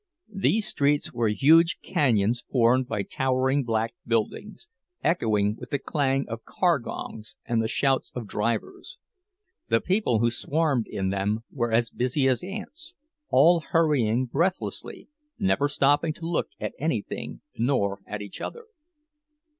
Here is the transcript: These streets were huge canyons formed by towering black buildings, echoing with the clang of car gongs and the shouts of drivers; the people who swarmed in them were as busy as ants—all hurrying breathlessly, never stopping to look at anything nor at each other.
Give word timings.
These 0.35 0.65
streets 0.65 1.13
were 1.13 1.27
huge 1.27 1.77
canyons 1.83 2.43
formed 2.51 2.87
by 2.87 3.03
towering 3.03 3.63
black 3.63 3.93
buildings, 4.07 4.67
echoing 5.03 5.55
with 5.57 5.69
the 5.69 5.77
clang 5.77 6.27
of 6.27 6.43
car 6.43 6.79
gongs 6.79 7.35
and 7.45 7.61
the 7.61 7.67
shouts 7.67 8.11
of 8.15 8.25
drivers; 8.25 8.97
the 9.67 9.79
people 9.79 10.17
who 10.17 10.31
swarmed 10.31 10.87
in 10.87 11.09
them 11.09 11.41
were 11.51 11.71
as 11.71 11.91
busy 11.91 12.27
as 12.27 12.41
ants—all 12.43 13.59
hurrying 13.59 14.25
breathlessly, 14.25 15.07
never 15.37 15.67
stopping 15.69 16.13
to 16.13 16.25
look 16.25 16.49
at 16.59 16.73
anything 16.79 17.41
nor 17.55 17.99
at 18.07 18.23
each 18.23 18.41
other. 18.41 18.65